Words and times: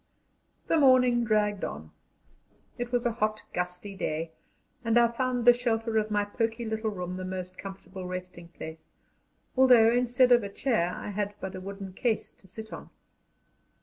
The 0.65 0.79
morning 0.79 1.23
dragged 1.23 1.63
on. 1.63 1.91
It 2.79 2.91
was 2.91 3.05
a 3.05 3.11
hot, 3.11 3.43
gusty 3.53 3.93
day, 3.93 4.31
and 4.83 4.97
I 4.97 5.07
found 5.09 5.45
the 5.45 5.53
shelter 5.53 5.97
of 5.99 6.09
my 6.09 6.25
poky 6.25 6.65
little 6.65 6.89
room 6.89 7.17
the 7.17 7.23
most 7.23 7.55
comfortable 7.55 8.07
resting 8.07 8.47
place, 8.47 8.87
although 9.55 9.91
instead 9.93 10.31
of 10.31 10.41
a 10.41 10.49
chair 10.49 10.95
I 10.95 11.09
had 11.09 11.35
but 11.39 11.53
a 11.53 11.61
wooden 11.61 11.93
case 11.93 12.31
to 12.31 12.47
sit 12.47 12.73
on. 12.73 12.89